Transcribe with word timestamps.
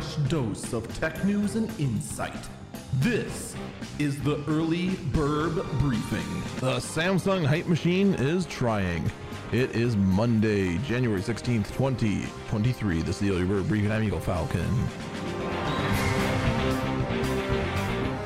fresh 0.00 0.16
dose 0.28 0.72
of 0.72 0.92
tech 0.98 1.24
news 1.24 1.54
and 1.54 1.70
insight. 1.78 2.48
This 2.94 3.54
is 4.00 4.20
the 4.24 4.42
Early 4.48 4.96
Bird 5.12 5.54
Briefing. 5.78 6.42
The 6.58 6.78
Samsung 6.80 7.46
Hype 7.46 7.68
Machine 7.68 8.14
is 8.14 8.44
trying. 8.46 9.08
It 9.52 9.70
is 9.70 9.94
Monday, 9.96 10.78
January 10.78 11.20
16th, 11.20 11.68
2023. 11.76 13.02
This 13.02 13.22
is 13.22 13.28
the 13.28 13.30
Early 13.30 13.44
Bird 13.44 13.68
Briefing. 13.68 13.92
I'm 13.92 14.02
Eagle 14.02 14.18
Falcon. 14.18 14.68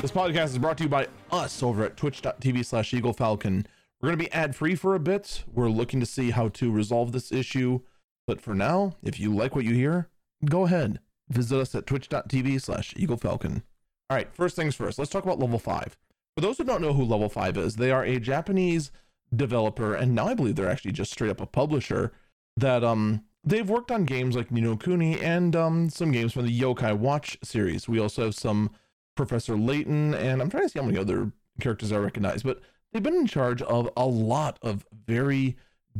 This 0.00 0.10
podcast 0.10 0.46
is 0.46 0.58
brought 0.58 0.78
to 0.78 0.82
you 0.82 0.90
by 0.90 1.06
us 1.30 1.62
over 1.62 1.84
at 1.84 1.96
twitch.tv 1.96 2.64
slash 2.64 2.92
Eagle 2.92 3.12
Falcon. 3.12 3.68
We're 4.00 4.08
going 4.08 4.18
to 4.18 4.24
be 4.24 4.32
ad 4.32 4.56
free 4.56 4.74
for 4.74 4.96
a 4.96 4.98
bit. 4.98 5.44
We're 5.46 5.68
looking 5.68 6.00
to 6.00 6.06
see 6.06 6.30
how 6.32 6.48
to 6.48 6.72
resolve 6.72 7.12
this 7.12 7.30
issue. 7.30 7.82
But 8.26 8.40
for 8.40 8.52
now, 8.52 8.96
if 9.04 9.20
you 9.20 9.32
like 9.32 9.54
what 9.54 9.64
you 9.64 9.74
hear, 9.74 10.08
go 10.44 10.64
ahead. 10.64 10.98
Visit 11.28 11.60
us 11.60 11.74
at 11.74 11.86
twitch.tv 11.86 12.60
slash 12.60 12.94
Eagle 12.96 13.16
Falcon. 13.16 13.62
All 14.10 14.16
right, 14.16 14.34
first 14.34 14.56
things 14.56 14.74
first, 14.74 14.98
let's 14.98 15.10
talk 15.10 15.24
about 15.24 15.38
Level 15.38 15.58
5. 15.58 15.96
For 16.34 16.40
those 16.40 16.58
who 16.58 16.64
don't 16.64 16.82
know 16.82 16.92
who 16.92 17.04
Level 17.04 17.28
5 17.28 17.56
is, 17.56 17.76
they 17.76 17.90
are 17.90 18.04
a 18.04 18.18
Japanese 18.18 18.90
developer, 19.34 19.94
and 19.94 20.14
now 20.14 20.26
I 20.26 20.34
believe 20.34 20.56
they're 20.56 20.70
actually 20.70 20.92
just 20.92 21.12
straight 21.12 21.30
up 21.30 21.40
a 21.40 21.46
publisher 21.46 22.12
that 22.56 22.84
um 22.84 23.24
they've 23.44 23.68
worked 23.68 23.90
on 23.90 24.04
games 24.04 24.36
like 24.36 24.50
Ni 24.50 24.60
no 24.60 24.76
Kuni 24.76 25.18
and 25.18 25.56
um 25.56 25.88
some 25.88 26.12
games 26.12 26.32
from 26.34 26.46
the 26.46 26.60
Yokai 26.60 26.96
Watch 26.96 27.38
series. 27.42 27.88
We 27.88 27.98
also 27.98 28.24
have 28.24 28.34
some 28.34 28.70
Professor 29.14 29.56
Layton, 29.56 30.14
and 30.14 30.40
I'm 30.40 30.50
trying 30.50 30.64
to 30.64 30.68
see 30.68 30.78
how 30.78 30.84
many 30.84 30.98
other 30.98 31.32
characters 31.60 31.92
I 31.92 31.96
recognize, 31.96 32.42
but 32.42 32.60
they've 32.92 33.02
been 33.02 33.14
in 33.14 33.26
charge 33.26 33.62
of 33.62 33.90
a 33.96 34.06
lot 34.06 34.58
of 34.62 34.86
very 35.06 35.56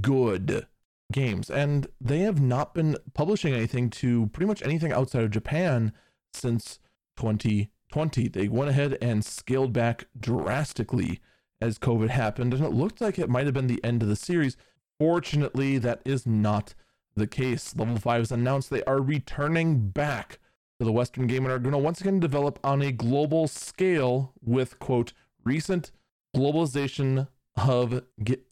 good 0.00 0.66
games, 1.14 1.48
and 1.48 1.86
they 2.00 2.18
have 2.18 2.40
not 2.40 2.74
been 2.74 2.96
publishing 3.14 3.54
anything 3.54 3.88
to 3.88 4.26
pretty 4.32 4.48
much 4.48 4.62
anything 4.62 4.92
outside 4.92 5.22
of 5.22 5.30
Japan 5.30 5.92
since 6.32 6.80
2020. 7.16 8.28
They 8.28 8.48
went 8.48 8.70
ahead 8.70 8.98
and 9.00 9.24
scaled 9.24 9.72
back 9.72 10.06
drastically 10.18 11.20
as 11.60 11.78
COVID 11.78 12.08
happened, 12.08 12.52
and 12.52 12.64
it 12.64 12.72
looked 12.72 13.00
like 13.00 13.18
it 13.18 13.30
might 13.30 13.46
have 13.46 13.54
been 13.54 13.68
the 13.68 13.82
end 13.84 14.02
of 14.02 14.08
the 14.08 14.16
series. 14.16 14.56
Fortunately, 14.98 15.78
that 15.78 16.02
is 16.04 16.26
not 16.26 16.74
the 17.14 17.28
case. 17.28 17.74
Level 17.76 17.96
5 17.96 18.20
has 18.20 18.32
announced 18.32 18.68
they 18.68 18.82
are 18.82 19.00
returning 19.00 19.88
back 19.90 20.40
to 20.80 20.84
the 20.84 20.92
Western 20.92 21.28
game 21.28 21.44
and 21.44 21.52
are 21.52 21.60
going 21.60 21.72
to 21.72 21.78
once 21.78 22.00
again 22.00 22.18
develop 22.18 22.58
on 22.64 22.82
a 22.82 22.90
global 22.90 23.46
scale 23.46 24.32
with, 24.42 24.80
quote, 24.80 25.12
recent 25.44 25.92
globalization 26.36 27.28
of, 27.56 28.02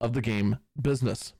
of 0.01 0.13
the 0.13 0.21
game 0.21 0.59
business. 0.81 1.33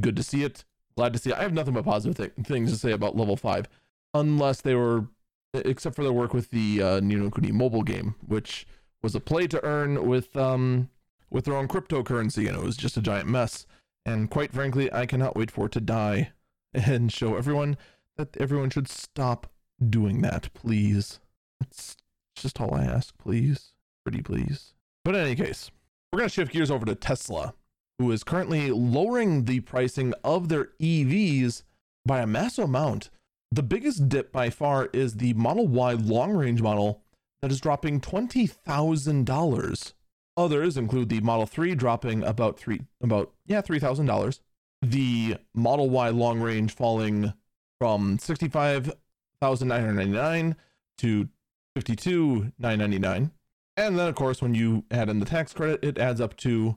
Good 0.00 0.14
to 0.14 0.22
see 0.22 0.44
it. 0.44 0.64
Glad 0.98 1.12
to 1.12 1.18
see. 1.20 1.32
I 1.32 1.42
have 1.42 1.52
nothing 1.52 1.74
but 1.74 1.84
positive 1.84 2.16
th- 2.16 2.44
things 2.44 2.72
to 2.72 2.76
say 2.76 2.90
about 2.90 3.16
level 3.16 3.36
5, 3.36 3.68
unless 4.14 4.62
they 4.62 4.74
were, 4.74 5.06
except 5.54 5.94
for 5.94 6.02
their 6.02 6.12
work 6.12 6.34
with 6.34 6.50
the 6.50 6.82
uh, 6.82 6.98
Ni 6.98 7.14
no 7.14 7.30
Kuni 7.30 7.52
mobile 7.52 7.84
game, 7.84 8.16
which 8.26 8.66
was 9.00 9.14
a 9.14 9.20
play 9.20 9.46
to 9.46 9.64
earn 9.64 10.08
with 10.08 10.36
um 10.36 10.90
with 11.30 11.44
their 11.44 11.54
own 11.54 11.68
cryptocurrency, 11.68 12.48
and 12.48 12.56
it 12.56 12.64
was 12.64 12.76
just 12.76 12.96
a 12.96 13.00
giant 13.00 13.28
mess. 13.28 13.64
And 14.04 14.28
quite 14.28 14.52
frankly, 14.52 14.92
I 14.92 15.06
cannot 15.06 15.36
wait 15.36 15.52
for 15.52 15.66
it 15.66 15.72
to 15.74 15.80
die 15.80 16.32
and 16.74 17.12
show 17.12 17.36
everyone 17.36 17.76
that 18.16 18.36
everyone 18.38 18.70
should 18.70 18.88
stop 18.88 19.46
doing 19.88 20.20
that, 20.22 20.52
please. 20.52 21.20
That's 21.60 21.96
just 22.34 22.60
all 22.60 22.74
I 22.74 22.82
ask, 22.82 23.16
please. 23.18 23.72
Pretty 24.02 24.20
please. 24.20 24.74
But 25.04 25.14
in 25.14 25.20
any 25.20 25.36
case, 25.36 25.70
we're 26.12 26.18
going 26.18 26.28
to 26.28 26.34
shift 26.34 26.50
gears 26.50 26.72
over 26.72 26.84
to 26.86 26.96
Tesla, 26.96 27.54
who 27.98 28.12
is 28.12 28.24
currently 28.24 28.70
lowering 28.70 29.44
the 29.44 29.60
pricing 29.60 30.14
of 30.22 30.48
their 30.48 30.70
EVs 30.80 31.64
by 32.06 32.20
a 32.20 32.26
massive 32.26 32.64
amount. 32.64 33.10
The 33.50 33.62
biggest 33.62 34.08
dip 34.08 34.32
by 34.32 34.48
far 34.50 34.88
is 34.92 35.14
the 35.14 35.32
Model 35.34 35.66
Y 35.66 35.92
long 35.92 36.32
range 36.32 36.62
model 36.62 37.02
that 37.40 37.50
is 37.50 37.60
dropping 37.60 38.00
$20,000. 38.00 39.92
Others 40.36 40.76
include 40.76 41.08
the 41.08 41.20
Model 41.20 41.46
3 41.46 41.74
dropping 41.74 42.22
about 42.22 42.56
3 42.58 42.80
about 43.00 43.32
yeah, 43.46 43.62
$3,000. 43.62 44.40
The 44.82 45.36
Model 45.54 45.90
Y 45.90 46.10
long 46.10 46.40
range 46.40 46.74
falling 46.74 47.32
from 47.80 48.18
65,999 48.18 50.56
to 50.98 51.28
52,999. 51.74 53.30
And 53.76 53.98
then 53.98 54.08
of 54.08 54.14
course 54.14 54.40
when 54.42 54.54
you 54.54 54.84
add 54.90 55.08
in 55.08 55.20
the 55.20 55.26
tax 55.26 55.52
credit, 55.52 55.80
it 55.82 55.98
adds 55.98 56.20
up 56.20 56.36
to 56.38 56.76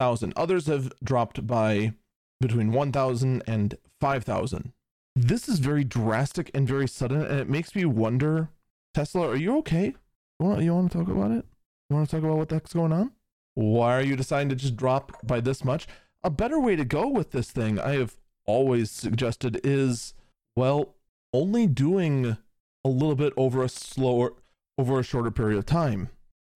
20,000. 0.00 0.32
Others 0.34 0.66
have 0.66 0.92
dropped 1.04 1.46
by 1.46 1.92
between 2.40 2.72
1,000 2.72 3.42
and 3.46 3.76
5,000. 4.00 4.72
This 5.14 5.48
is 5.48 5.58
very 5.58 5.84
drastic 5.84 6.50
and 6.54 6.66
very 6.66 6.88
sudden 6.88 7.20
and 7.22 7.38
it 7.38 7.48
makes 7.50 7.74
me 7.74 7.84
wonder 7.84 8.48
Tesla, 8.94 9.28
are 9.28 9.36
you 9.36 9.58
okay? 9.58 9.94
You 10.40 10.46
want 10.46 10.90
to 10.90 10.98
talk 10.98 11.08
about 11.08 11.32
it? 11.32 11.44
You 11.88 11.96
want 11.96 12.08
to 12.08 12.16
talk 12.16 12.24
about 12.24 12.38
what 12.38 12.48
the 12.48 12.56
heck's 12.56 12.72
going 12.72 12.92
on? 12.92 13.12
Why 13.54 13.94
are 13.94 14.02
you 14.02 14.16
deciding 14.16 14.48
to 14.48 14.56
just 14.56 14.76
drop 14.76 15.12
by 15.26 15.40
this 15.40 15.64
much? 15.64 15.86
A 16.24 16.30
better 16.30 16.58
way 16.58 16.76
to 16.76 16.84
go 16.84 17.06
with 17.08 17.32
this 17.32 17.50
thing, 17.50 17.78
I 17.78 17.92
have 17.96 18.16
always 18.46 18.90
suggested, 18.90 19.60
is 19.62 20.14
well, 20.56 20.94
only 21.34 21.66
doing 21.66 22.38
a 22.84 22.88
little 22.88 23.14
bit 23.14 23.32
over 23.36 23.62
a 23.62 23.68
slower, 23.68 24.32
over 24.78 24.98
a 24.98 25.04
shorter 25.04 25.30
period 25.30 25.58
of 25.58 25.66
time. 25.66 26.08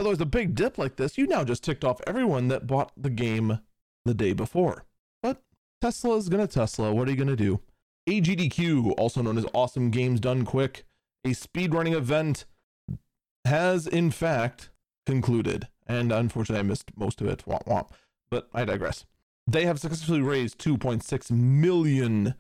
Otherwise, 0.05 0.21
a 0.21 0.27
big 0.27 0.55
dip 0.55 0.77
like 0.77 0.97
this, 0.97 1.17
you 1.17 1.27
now 1.27 1.43
just 1.43 1.65
ticked 1.65 1.83
off 1.83 1.99
everyone 2.07 2.49
that 2.49 2.67
bought 2.67 2.93
the 2.95 3.09
game 3.09 3.61
the 4.05 4.13
day 4.13 4.35
before. 4.35 4.85
But 5.23 5.43
Tesla 5.81 6.17
is 6.17 6.29
gonna 6.29 6.47
Tesla. 6.47 6.93
What 6.93 7.09
are 7.09 7.11
you 7.11 7.17
gonna 7.17 7.35
do? 7.35 7.61
AGDQ, 8.07 8.93
also 8.99 9.23
known 9.23 9.39
as 9.39 9.47
Awesome 9.55 9.91
Games 9.91 10.21
Done 10.21 10.45
Quick, 10.45 10.85
a 11.25 11.31
speedrunning 11.31 11.95
event, 11.95 12.45
has 13.47 13.87
in 13.87 14.11
fact 14.11 14.69
concluded. 15.07 15.69
And 15.87 16.13
unfortunately, 16.13 16.61
I 16.61 16.65
missed 16.65 16.91
most 16.99 17.23
of 17.23 17.27
it. 17.27 17.43
Womp 17.47 17.65
womp. 17.65 17.89
But 18.31 18.51
I 18.53 18.67
digress. 18.67 19.07
They 19.47 19.65
have 19.65 19.81
successfully 19.81 20.21
raised 20.21 20.59
2.6 20.59 21.31
million 21.31 22.35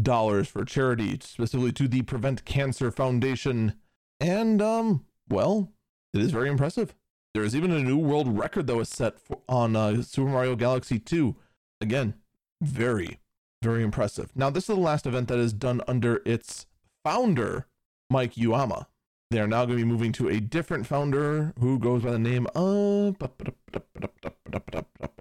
dollars 0.00 0.46
for 0.46 0.64
charity, 0.64 1.18
specifically 1.20 1.72
to 1.72 1.88
the 1.88 2.02
Prevent 2.02 2.44
Cancer 2.44 2.92
Foundation. 2.92 3.74
And 4.20 4.62
um, 4.62 5.04
well, 5.28 5.72
it 6.14 6.20
is 6.20 6.30
very 6.30 6.48
impressive. 6.48 6.94
There 7.38 7.44
is 7.44 7.54
even 7.54 7.70
a 7.70 7.78
new 7.78 7.96
world 7.96 8.36
record 8.36 8.66
that 8.66 8.74
was 8.74 8.88
set 8.88 9.20
for, 9.20 9.38
on 9.48 9.76
uh, 9.76 10.02
Super 10.02 10.28
Mario 10.28 10.56
Galaxy 10.56 10.98
2. 10.98 11.36
Again, 11.80 12.14
very, 12.60 13.20
very 13.62 13.84
impressive. 13.84 14.32
Now, 14.34 14.50
this 14.50 14.64
is 14.64 14.74
the 14.74 14.80
last 14.80 15.06
event 15.06 15.28
that 15.28 15.38
is 15.38 15.52
done 15.52 15.80
under 15.86 16.20
its 16.26 16.66
founder, 17.04 17.68
Mike 18.10 18.34
Uyama. 18.34 18.86
They 19.30 19.38
are 19.38 19.46
now 19.46 19.66
going 19.66 19.78
to 19.78 19.84
be 19.84 19.88
moving 19.88 20.10
to 20.14 20.28
a 20.28 20.40
different 20.40 20.88
founder 20.88 21.52
who 21.60 21.78
goes 21.78 22.02
by 22.02 22.10
the 22.10 22.18
name 22.18 22.48
of, 22.56 23.14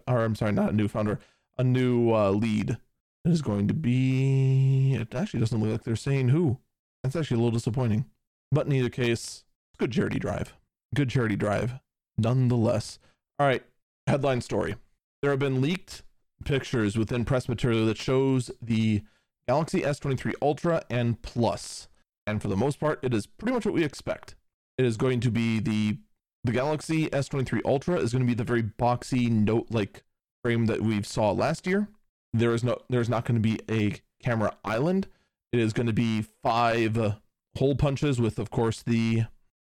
or 0.07 0.23
I'm 0.23 0.33
sorry, 0.33 0.53
not 0.53 0.71
a 0.71 0.75
new 0.75 0.87
founder, 0.87 1.19
a 1.59 1.63
new 1.63 2.15
uh, 2.15 2.31
lead. 2.31 2.71
It 3.25 3.31
is 3.31 3.43
going 3.43 3.67
to 3.67 3.75
be. 3.75 4.95
It 4.95 5.13
actually 5.13 5.41
doesn't 5.41 5.61
look 5.61 5.71
like 5.71 5.83
they're 5.83 5.95
saying 5.95 6.29
who. 6.29 6.57
That's 7.03 7.15
actually 7.15 7.35
a 7.35 7.41
little 7.41 7.51
disappointing. 7.51 8.05
But 8.51 8.65
in 8.65 8.73
either 8.73 8.89
case, 8.89 9.43
good 9.77 9.91
charity 9.91 10.17
drive. 10.17 10.55
Good 10.95 11.09
charity 11.09 11.35
drive, 11.35 11.79
nonetheless. 12.17 12.99
All 13.39 13.47
right, 13.47 13.63
headline 14.07 14.41
story. 14.41 14.75
There 15.21 15.31
have 15.31 15.39
been 15.39 15.61
leaked 15.61 16.03
pictures 16.45 16.97
within 16.97 17.25
press 17.25 17.49
material 17.49 17.85
that 17.87 17.97
shows 17.97 18.51
the 18.61 19.03
Galaxy 19.47 19.81
S23 19.81 20.33
Ultra 20.41 20.83
and 20.89 21.21
Plus 21.21 21.87
and 22.27 22.41
for 22.41 22.49
the 22.49 22.57
most 22.57 22.79
part, 22.79 22.99
it 23.01 23.13
is 23.13 23.25
pretty 23.25 23.53
much 23.53 23.65
what 23.65 23.73
we 23.73 23.85
expect. 23.85 24.35
It 24.77 24.85
is 24.85 24.97
going 24.97 25.21
to 25.21 25.31
be 25.31 25.59
the 25.59 25.97
the 26.43 26.51
Galaxy 26.51 27.09
S23 27.09 27.61
Ultra 27.65 27.97
is 27.97 28.11
going 28.11 28.23
to 28.23 28.27
be 28.27 28.35
the 28.35 28.43
very 28.43 28.63
boxy 28.63 29.29
note 29.29 29.67
like 29.69 30.03
frame 30.43 30.65
that 30.67 30.81
we 30.81 31.01
saw 31.01 31.31
last 31.31 31.65
year. 31.65 31.87
There 32.33 32.53
is 32.53 32.63
no 32.63 32.77
there's 32.89 33.09
not 33.09 33.25
going 33.25 33.41
to 33.41 33.49
be 33.49 33.59
a 33.71 33.99
camera 34.21 34.55
island. 34.63 35.07
It 35.53 35.59
is 35.59 35.73
going 35.73 35.87
to 35.87 35.93
be 35.93 36.25
five 36.43 37.15
hole 37.57 37.75
punches 37.75 38.19
with 38.21 38.37
of 38.37 38.51
course 38.51 38.83
the 38.83 39.23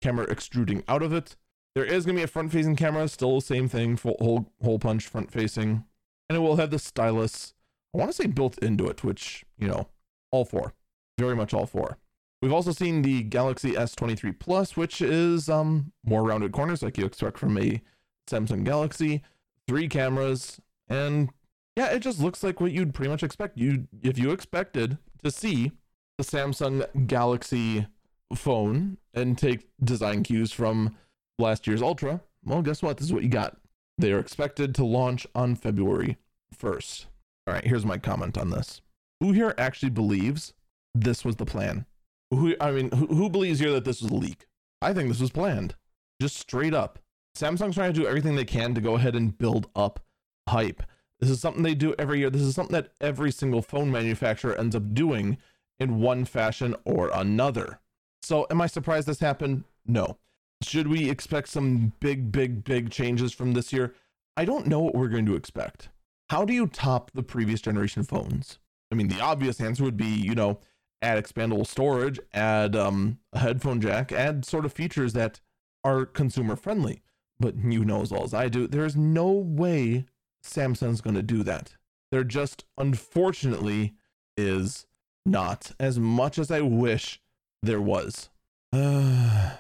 camera 0.02 0.26
extruding 0.32 0.84
out 0.88 1.04
of 1.04 1.14
it. 1.14 1.36
There 1.76 1.86
is 1.86 2.06
going 2.06 2.16
to 2.16 2.22
be 2.22 2.24
a 2.24 2.28
front 2.28 2.52
facing 2.52 2.78
camera, 2.78 3.08
still 3.08 3.36
the 3.36 3.42
same 3.42 3.68
thing, 3.68 3.98
full 3.98 4.16
hole 4.20 4.52
hole 4.64 4.80
punch 4.80 5.06
front 5.08 5.32
facing. 5.32 5.84
And 6.30 6.38
it 6.38 6.40
will 6.40 6.56
have 6.56 6.72
the 6.72 6.80
stylus 6.80 7.54
I 7.96 7.98
want 7.98 8.12
to 8.12 8.18
say 8.18 8.28
built 8.28 8.58
into 8.58 8.88
it, 8.88 9.06
which, 9.06 9.46
you 9.58 9.70
know, 9.70 9.88
all 10.30 10.44
for. 10.44 10.74
Very 11.18 11.36
much 11.36 11.54
all 11.54 11.66
for. 11.66 11.98
We've 12.42 12.52
also 12.52 12.74
seen 12.74 13.04
the 13.04 13.24
Galaxy 13.24 13.72
S23 13.72 14.38
Plus, 14.38 14.76
which 14.76 15.02
is 15.02 15.48
um, 15.48 15.94
more 16.04 16.24
rounded 16.24 16.52
corners 16.52 16.84
like 16.84 16.98
you 16.98 17.06
expect 17.06 17.38
from 17.38 17.58
a 17.58 17.82
Samsung 18.30 18.66
Galaxy, 18.66 19.24
three 19.66 19.88
cameras, 19.88 20.60
and 20.90 21.30
yeah, 21.78 21.88
it 21.88 22.00
just 22.00 22.20
looks 22.20 22.44
like 22.44 22.60
what 22.60 22.74
you'd 22.74 22.94
pretty 22.94 23.10
much 23.10 23.24
expect. 23.24 23.58
You 23.58 23.88
if 24.04 24.18
you 24.18 24.32
expected 24.32 24.98
to 25.24 25.32
see 25.32 25.72
the 26.18 26.26
Samsung 26.26 27.08
Galaxy 27.08 27.88
phone 28.36 28.98
and 29.14 29.38
take 29.38 29.70
design 29.82 30.24
cues 30.24 30.52
from 30.52 30.98
last 31.40 31.68
year's 31.68 31.82
Ultra, 31.82 32.22
well, 32.44 32.62
guess 32.62 32.82
what? 32.82 32.98
This 32.98 33.08
is 33.08 33.14
what 33.14 33.24
you 33.24 33.30
got. 33.30 33.58
They 33.98 34.12
are 34.12 34.20
expected 34.20 34.76
to 34.76 34.86
launch 34.86 35.26
on 35.34 35.56
February 35.56 36.18
1st. 36.56 37.06
All 37.48 37.54
right, 37.54 37.66
here's 37.66 37.86
my 37.86 37.98
comment 37.98 38.38
on 38.38 38.50
this. 38.50 38.82
Who 39.20 39.32
here 39.32 39.54
actually 39.58 39.90
believes 39.90 40.54
this 40.94 41.24
was 41.24 41.38
the 41.38 41.46
plan? 41.46 41.86
Who 42.32 42.56
I 42.60 42.72
mean, 42.72 42.92
who, 42.92 43.08
who 43.08 43.30
believes 43.30 43.60
here 43.60 43.72
that 43.72 43.86
this 43.86 44.02
was 44.02 44.12
a 44.12 44.16
leak? 44.16 44.48
I 44.82 44.94
think 44.94 45.10
this 45.10 45.22
was 45.22 45.32
planned, 45.32 45.76
just 46.22 46.38
straight 46.38 46.74
up. 46.74 47.00
Samsung's 47.38 47.76
trying 47.76 47.94
to 47.94 48.00
do 48.00 48.08
everything 48.08 48.36
they 48.36 48.46
can 48.46 48.74
to 48.76 48.82
go 48.82 48.96
ahead 48.96 49.16
and 49.16 49.38
build 49.38 49.68
up 49.76 50.00
hype. 50.48 50.84
This 51.20 51.30
is 51.30 51.40
something 51.40 51.64
they 51.64 51.76
do 51.76 51.96
every 51.98 52.20
year. 52.20 52.30
This 52.30 52.42
is 52.42 52.56
something 52.56 52.74
that 52.74 52.94
every 53.00 53.32
single 53.32 53.62
phone 53.62 53.92
manufacturer 53.92 54.58
ends 54.58 54.76
up 54.76 54.94
doing 54.94 55.38
in 55.80 56.00
one 56.00 56.26
fashion 56.26 56.76
or 56.86 57.10
another. 57.14 57.80
So, 58.22 58.48
am 58.50 58.62
I 58.62 58.68
surprised 58.68 59.08
this 59.08 59.20
happened? 59.20 59.64
No. 59.86 60.18
Should 60.62 60.88
we 60.88 61.10
expect 61.10 61.50
some 61.50 61.94
big, 62.00 62.32
big, 62.32 62.64
big 62.64 62.90
changes 62.90 63.34
from 63.34 63.54
this 63.54 63.74
year? 63.74 63.94
I 64.38 64.46
don't 64.46 64.68
know 64.68 64.80
what 64.80 64.96
we're 64.96 65.10
going 65.10 65.26
to 65.28 65.36
expect. 65.36 65.90
How 66.30 66.44
do 66.44 66.54
you 66.54 66.68
top 66.68 67.12
the 67.14 67.24
previous 67.24 67.62
generation 67.62 68.04
phones? 68.04 68.60
I 68.92 68.96
mean, 68.96 69.08
the 69.08 69.22
obvious 69.22 69.60
answer 69.62 69.84
would 69.84 69.98
be, 69.98 70.08
you 70.08 70.34
know, 70.34 70.60
add 71.02 71.24
expandable 71.24 71.68
storage, 71.68 72.20
add 72.34 72.76
um, 72.76 73.20
a 73.34 73.40
headphone 73.40 73.82
jack, 73.82 74.12
add 74.12 74.46
sort 74.46 74.66
of 74.66 74.74
features 74.74 75.14
that 75.14 75.40
are 75.84 76.06
consumer 76.06 76.56
friendly. 76.56 77.02
But 77.40 77.56
you 77.64 77.84
know 77.84 78.02
as 78.02 78.12
well 78.12 78.24
as 78.24 78.34
I 78.34 78.48
do, 78.48 78.66
there 78.66 78.86
is 78.86 78.96
no 78.96 79.30
way 79.30 80.06
Samsung's 80.44 81.02
going 81.02 81.16
to 81.16 81.22
do 81.22 81.44
that. 81.44 81.76
There 82.12 82.24
just, 82.24 82.66
unfortunately, 82.78 83.94
is 84.38 84.86
not 85.26 85.72
as 85.80 86.00
much 86.00 86.40
as 86.40 86.50
I 86.50 86.62
wish 86.62 87.22
there 87.62 87.82
was. 87.82 88.30
Uh, 88.74 89.56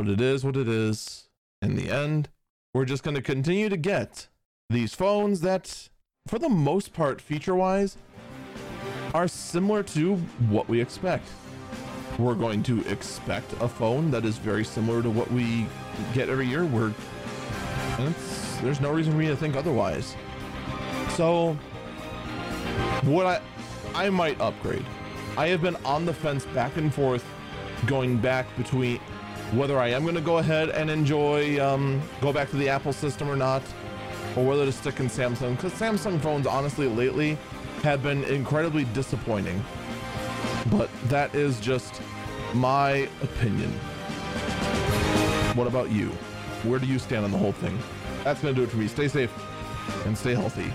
but 0.00 0.08
it 0.08 0.20
is 0.22 0.44
what 0.44 0.56
it 0.56 0.66
is. 0.66 1.28
In 1.60 1.76
the 1.76 1.90
end, 1.90 2.30
we're 2.72 2.86
just 2.86 3.02
going 3.02 3.16
to 3.16 3.22
continue 3.22 3.68
to 3.68 3.76
get 3.76 4.28
these 4.70 4.94
phones 4.94 5.42
that, 5.42 5.90
for 6.26 6.38
the 6.38 6.48
most 6.48 6.94
part, 6.94 7.20
feature 7.20 7.54
wise, 7.54 7.98
are 9.12 9.28
similar 9.28 9.82
to 9.82 10.16
what 10.48 10.66
we 10.70 10.80
expect. 10.80 11.26
We're 12.18 12.34
going 12.34 12.62
to 12.62 12.80
expect 12.88 13.52
a 13.60 13.68
phone 13.68 14.10
that 14.12 14.24
is 14.24 14.38
very 14.38 14.64
similar 14.64 15.02
to 15.02 15.10
what 15.10 15.30
we 15.30 15.66
get 16.14 16.30
every 16.30 16.46
year. 16.46 16.64
We're 16.64 16.94
there's 18.62 18.80
no 18.80 18.92
reason 18.92 19.12
for 19.12 19.18
me 19.18 19.26
to 19.26 19.36
think 19.36 19.54
otherwise. 19.54 20.16
So, 21.10 21.52
what 23.02 23.26
I 23.26 23.42
I 23.94 24.08
might 24.08 24.40
upgrade. 24.40 24.86
I 25.36 25.48
have 25.48 25.60
been 25.60 25.76
on 25.84 26.06
the 26.06 26.14
fence 26.14 26.46
back 26.46 26.78
and 26.78 26.92
forth, 26.92 27.24
going 27.86 28.16
back 28.16 28.46
between 28.56 28.98
whether 29.52 29.78
I 29.78 29.88
am 29.88 30.02
going 30.02 30.14
to 30.14 30.20
go 30.20 30.38
ahead 30.38 30.70
and 30.70 30.90
enjoy 30.90 31.58
um, 31.64 32.00
go 32.20 32.32
back 32.32 32.50
to 32.50 32.56
the 32.56 32.68
Apple 32.68 32.92
system 32.92 33.28
or 33.28 33.36
not, 33.36 33.62
or 34.36 34.44
whether 34.44 34.64
to 34.64 34.72
stick 34.72 35.00
in 35.00 35.06
Samsung. 35.06 35.56
Because 35.56 35.72
Samsung 35.72 36.20
phones, 36.20 36.46
honestly, 36.46 36.86
lately 36.86 37.36
have 37.82 38.02
been 38.02 38.24
incredibly 38.24 38.84
disappointing. 38.86 39.62
But 40.70 40.90
that 41.04 41.34
is 41.34 41.58
just 41.60 42.00
my 42.54 43.08
opinion. 43.22 43.70
What 45.56 45.66
about 45.66 45.90
you? 45.90 46.08
Where 46.62 46.78
do 46.78 46.86
you 46.86 46.98
stand 46.98 47.24
on 47.24 47.30
the 47.30 47.38
whole 47.38 47.52
thing? 47.52 47.78
That's 48.22 48.40
going 48.40 48.54
to 48.54 48.60
do 48.60 48.64
it 48.64 48.70
for 48.70 48.76
me. 48.76 48.86
Stay 48.86 49.08
safe 49.08 49.32
and 50.04 50.16
stay 50.16 50.34
healthy. 50.34 50.72